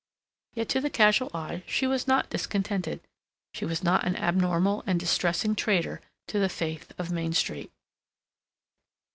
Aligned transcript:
Yet 0.55 0.67
to 0.69 0.81
the 0.81 0.89
casual 0.89 1.29
eye 1.31 1.61
she 1.67 1.85
was 1.85 2.07
not 2.07 2.31
discontented, 2.31 3.01
she 3.53 3.65
was 3.65 3.83
not 3.83 4.03
an 4.03 4.15
abnormal 4.15 4.83
and 4.87 4.99
distressing 4.99 5.53
traitor 5.55 6.01
to 6.25 6.39
the 6.39 6.49
faith 6.49 6.91
of 6.97 7.11
Main 7.11 7.33
Street. 7.33 7.71